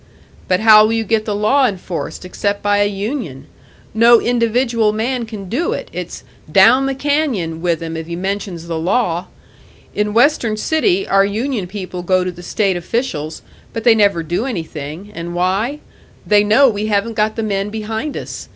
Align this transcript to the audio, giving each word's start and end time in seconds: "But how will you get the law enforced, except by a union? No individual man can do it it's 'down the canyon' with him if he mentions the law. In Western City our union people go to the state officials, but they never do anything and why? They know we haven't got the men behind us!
"But 0.47 0.61
how 0.61 0.83
will 0.85 0.93
you 0.93 1.03
get 1.03 1.25
the 1.25 1.35
law 1.35 1.67
enforced, 1.67 2.25
except 2.25 2.63
by 2.63 2.77
a 2.79 2.87
union? 2.87 3.45
No 3.93 4.19
individual 4.19 4.91
man 4.93 5.27
can 5.27 5.47
do 5.47 5.73
it 5.73 5.89
it's 5.93 6.23
'down 6.51 6.87
the 6.87 6.95
canyon' 6.95 7.61
with 7.61 7.81
him 7.83 7.95
if 7.95 8.07
he 8.07 8.15
mentions 8.15 8.65
the 8.67 8.79
law. 8.79 9.27
In 9.93 10.11
Western 10.15 10.57
City 10.57 11.07
our 11.07 11.23
union 11.23 11.67
people 11.67 12.01
go 12.01 12.23
to 12.23 12.31
the 12.31 12.41
state 12.41 12.75
officials, 12.77 13.43
but 13.73 13.83
they 13.83 13.93
never 13.93 14.23
do 14.23 14.47
anything 14.47 15.11
and 15.13 15.35
why? 15.35 15.81
They 16.25 16.43
know 16.43 16.67
we 16.67 16.87
haven't 16.87 17.13
got 17.13 17.35
the 17.35 17.43
men 17.43 17.69
behind 17.69 18.17
us! 18.17 18.49